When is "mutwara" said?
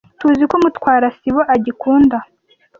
0.61-1.07